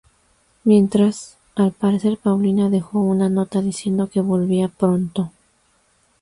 [0.63, 5.31] Mientras, al parecer Paulina dejó una nota diciendo que volvía pronto.